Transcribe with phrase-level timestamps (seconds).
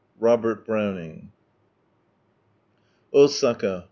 [0.19, 1.27] ROIIERT BROWNINO.
[3.13, 3.79] Osaka.